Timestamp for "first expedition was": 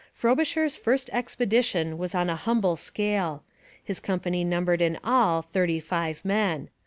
0.77-2.15